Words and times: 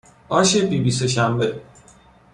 آش 0.29 0.55
بیبی 0.57 0.91
سهشنبه 0.91 1.61